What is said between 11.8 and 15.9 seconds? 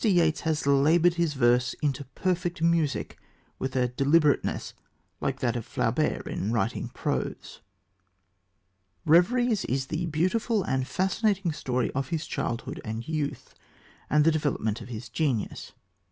of his childhood and youth, and the development of his genius.